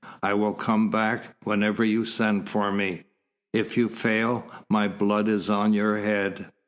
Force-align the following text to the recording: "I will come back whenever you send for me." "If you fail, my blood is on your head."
"I 0.23 0.33
will 0.33 0.55
come 0.55 0.89
back 0.89 1.35
whenever 1.43 1.85
you 1.85 2.05
send 2.05 2.49
for 2.49 2.71
me." 2.71 3.03
"If 3.53 3.77
you 3.77 3.87
fail, 3.87 4.49
my 4.67 4.87
blood 4.87 5.29
is 5.29 5.47
on 5.47 5.73
your 5.73 5.97
head." 5.99 6.51